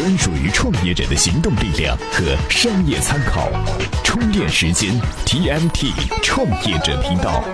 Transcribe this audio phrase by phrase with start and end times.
[0.00, 3.50] 专属于创业者的行动力量和商业参考。
[4.02, 5.92] 充电时间，TMT
[6.22, 7.44] 创业者频道。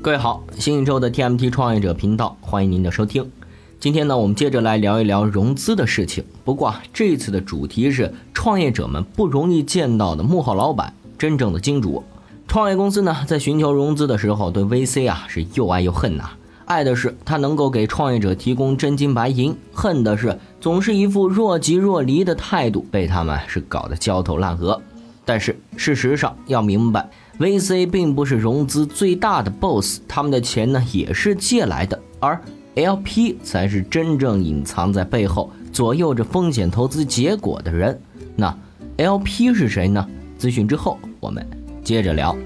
[0.00, 3.30] 各位好，新一周的 TMT 创业者频道，欢迎您的收听。
[3.78, 6.24] 今天呢，我们接着来聊一聊融资的事情。
[6.42, 12.02] 不过啊，这次的主题是创业者们不容易见到的幕后老板，真正的金主。
[12.46, 16.30] 创业公司呢，在寻求融资的时候，对 VC 啊是又爱又恨呐。
[16.68, 24.80] 爱的是他能够给创业者提供真金白银，恨的是总是一副若即若离的态度，被他们是搞得焦头烂额。
[25.24, 27.08] 但是事实上要明白
[27.38, 32.40] ，VC 并不是融资最大的 BOSS，他们的钱呢也是借来的，而
[32.74, 37.98] LP 才是真正隐藏在背后，左右着风险投资结果的人。
[38.36, 38.54] 那
[38.98, 40.06] LP 是谁呢？
[40.38, 41.44] 咨询之后我们。
[41.84, 42.36] 接着聊，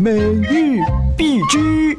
[0.00, 0.80] 每日
[1.16, 1.98] 必知。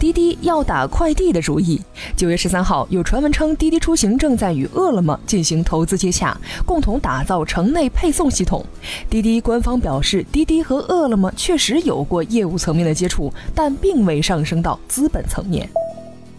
[0.00, 1.78] 滴滴要打快递的主意。
[2.16, 8.64] 九月十三号，有传闻称滴滴出行正在与饿了么进行投资接洽，共同打造城内配送系统。
[9.10, 15.68] 滴滴官方表示，滴滴和饿了么确实有过业务层面的接触，但并未上升到资本层面。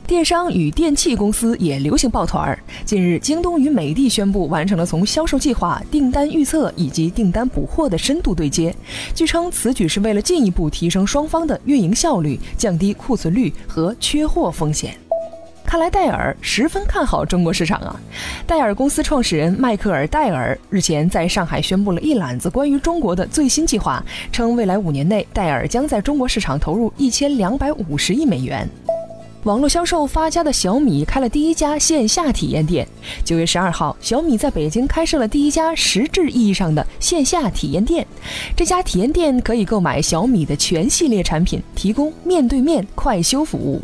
[0.07, 2.59] 电商与电器公司也流行抱团儿。
[2.83, 8.73] 近日，京东与美的宣布完成了从销售计划、订单预测以及订单补货的深度对接。
[9.15, 14.95] 据称，此举是为了进一步提升双方的运营效率，降低库存率和缺货风险。
[15.65, 17.99] 看来戴尔十分看好中国市场啊！
[18.45, 28.69] 戴尔公司创始人迈克尔·戴尔日前在上海宣布了一揽子关于中国的最新计划，称未来五年内，戴尔将在中国市场投入一千两百五十亿美元。
[29.45, 32.87] 网络销售发家的小米开了第一家线下体验店。
[33.23, 38.07] 九月十二号，小米在北京开设了第一家实质意义上的线下体验店。
[38.57, 43.79] 这家体验店可以购买小米的全系列产品，提供面对面快修服务。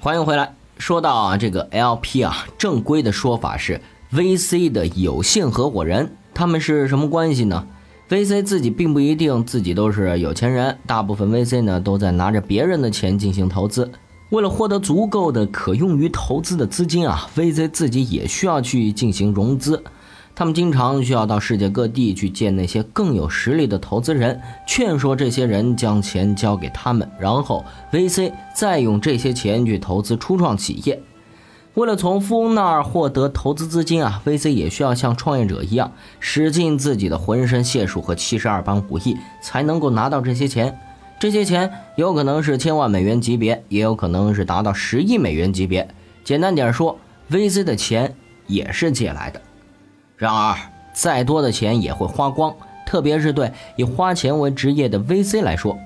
[0.00, 0.54] 欢迎回来。
[0.78, 3.82] 说到啊，这个 LP 啊，正规的说法是
[4.14, 7.66] VC 的有限合伙人，他们是什么关系呢
[8.08, 13.90] ？VC 自己并不一定自己都是有钱人，大部分 VC 呢都在拿着别人的钱进行投资。
[14.30, 19.82] 为了获得足够的可用于投资的资金啊，VC 自己也需要去进行融资。
[20.34, 24.38] 他们经常需要到世界各地去见那些更有实力的投资人，
[24.68, 31.00] 劝说这些人将钱交给他们，然后 VC 再用这些钱去投资初创企业。
[31.76, 40.78] 为了从富翁那儿获得投资资金啊，VC 也需要像创业者一样，使尽自己的浑身解数和七十二般武艺，才能够拿到这些钱。
[41.18, 45.86] 这些钱有可能是千万美元级别，也有可能是达到十亿美元级别。
[46.24, 46.98] 简单点说
[47.30, 48.16] ，VC 的钱
[48.46, 49.38] 也是借来的。
[50.16, 50.56] 然而，
[50.94, 55.76] 再多的钱也会花光，特别是对以花钱为职业的 VC 来说。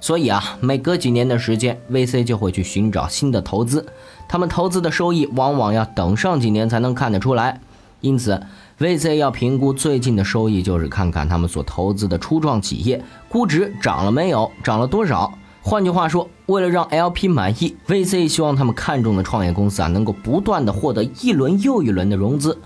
[0.00, 3.86] 所以啊，每隔几年的时间，VC 就会去寻找新的投资。
[4.28, 7.60] 他们投资的收益往往要等上几年才能看得出来。
[8.02, 8.40] 因此
[8.78, 15.32] ，VC 要评估最近的收益，就是看看他们所投资的初创企业估值涨了没有，涨了多少。
[15.62, 22.56] 换句话说，为了让 LP 满意，VC 希望他们看中的创业公司啊，能够不断的获得一轮又一轮的融资。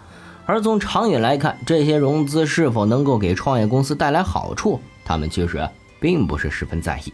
[0.45, 5.67] 而从长远来看，这些融资是否能够给创业公司带来好处，他们其实
[6.01, 7.13] 并不是十分在意。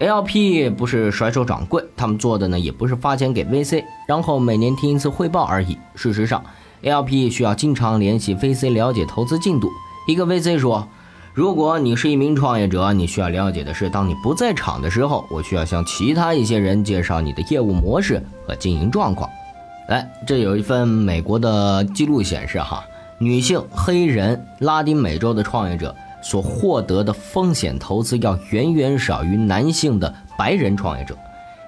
[0.00, 5.76] LP 不是甩手掌柜，他们做的呢也不是发钱给 VC，然后每年听一次汇报而已。
[5.94, 6.42] 事实上
[6.82, 9.68] ，LP 需要经常联系 VC 了解投资进度。
[10.08, 10.88] 一个 VC 说
[11.34, 19.28] ：“如果你是一名创业者，你需要了解的是，当你不在场的时候，我需要向其他一些人介绍你的业务模式和经营状况。”
[19.88, 22.82] 来，这有一份美国的记录显示，哈，
[23.18, 25.94] 女性、黑人、拉丁美洲的创业者。
[26.22, 31.16] 所获得的风险投资要远远少于男性的白人创业者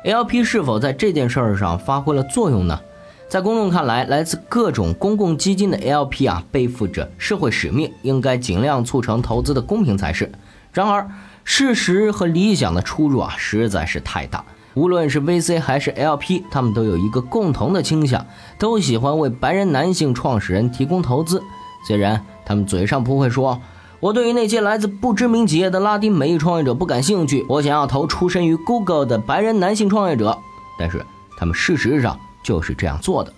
[0.05, 2.81] ，LP 是否在这件事儿上发挥了作用呢？
[3.29, 10.31] 在公众看来，来自各种公共基金的 LP 啊，背负着社会使命，应该尽量促成投资的公平才是。
[10.71, 11.09] 然而，
[11.45, 14.45] 事实和理想的出入啊，实在是太大。
[14.75, 18.27] 无论是 VC 还是 LP，他们都有一个共同的倾向，
[18.59, 21.43] 都喜欢为白人男性创始人提供投资。
[21.89, 23.59] 虽然他们嘴上不会说。
[24.03, 30.37] 我对于那些来自不知名企业的拉丁美裔创业者不感兴趣，我想要投出身于 Google 的白人男性创业者。
[30.77, 31.07] 但是
[31.37, 33.33] 他们事实上就是这样做的。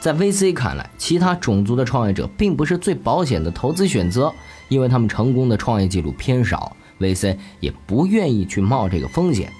[0.00, 4.32] 在 VC 看来，其他种族的创业者并不是最保险的投资选择，
[4.70, 9.52] 因为他们成功的创业记录偏少，VC 也不愿意去冒这个风险。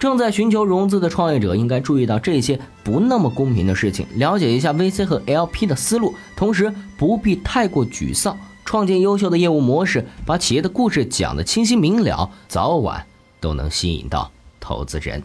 [0.00, 8.36] 正在寻求融资的创业者应该注意到这些不那么公平的事情，了解一下 VC 和 LP 的思路，同时不必太过沮丧，
[8.74, 13.06] 创建优秀的业务模式，把企业的故事讲得清晰明了，早晚
[13.38, 15.22] 都能吸引到投资人。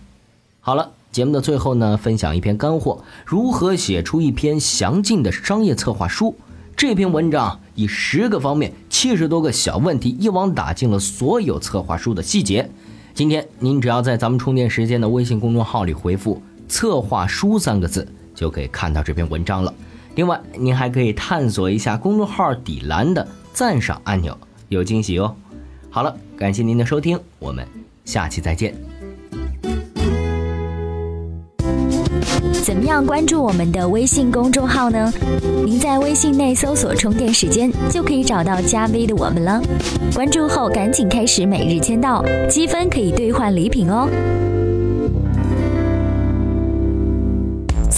[0.60, 6.36] 好了，节目的最后呢，分享一篇干货：如何写出一篇详尽的商业策划书。
[6.78, 12.70] 这篇文章以十个方面、七十多个小问题，一网打尽了所有策划书的细节。
[13.16, 19.74] 今天您只要在咱们充电时间的微信公众号里回复“策划书”三个字，就可以看到这篇文章了。
[20.20, 24.38] 另外，您还可以探索一下公众号底栏的赞赏按钮，
[24.68, 25.34] 有惊喜哦。
[25.90, 27.66] 好了，感谢您的收听，我们
[28.04, 28.76] 下期再见。
[32.62, 35.10] 怎么样关注我们的微信公众号呢？
[35.66, 39.62] 您在微信内搜索“充电时间”就可以找到加 V 的我们了。
[40.14, 44.10] 关注后赶紧开始每日签到，积分可以兑换礼品哦。